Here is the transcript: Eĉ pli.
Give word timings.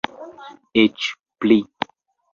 Eĉ 0.83 1.11
pli. 1.45 1.61